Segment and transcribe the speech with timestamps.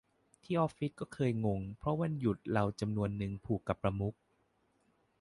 [0.43, 4.15] ที่ออฟฟิศก็เคยงง เพราะวันหยุดเราจำนวนนึงผูกกับประมุข